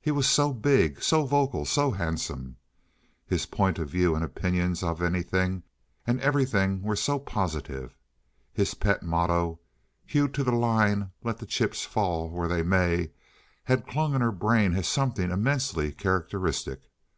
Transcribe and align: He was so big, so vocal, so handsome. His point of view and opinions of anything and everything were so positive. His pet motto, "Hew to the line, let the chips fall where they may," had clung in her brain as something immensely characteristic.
He 0.00 0.10
was 0.10 0.26
so 0.26 0.54
big, 0.54 1.02
so 1.02 1.26
vocal, 1.26 1.66
so 1.66 1.90
handsome. 1.90 2.56
His 3.26 3.44
point 3.44 3.78
of 3.78 3.90
view 3.90 4.14
and 4.14 4.24
opinions 4.24 4.82
of 4.82 5.02
anything 5.02 5.64
and 6.06 6.18
everything 6.22 6.80
were 6.80 6.96
so 6.96 7.18
positive. 7.18 7.94
His 8.54 8.72
pet 8.72 9.02
motto, 9.02 9.60
"Hew 10.06 10.28
to 10.28 10.42
the 10.42 10.50
line, 10.56 11.10
let 11.22 11.36
the 11.40 11.44
chips 11.44 11.84
fall 11.84 12.30
where 12.30 12.48
they 12.48 12.62
may," 12.62 13.10
had 13.64 13.86
clung 13.86 14.14
in 14.14 14.22
her 14.22 14.32
brain 14.32 14.74
as 14.74 14.88
something 14.88 15.30
immensely 15.30 15.92
characteristic. 15.92 16.88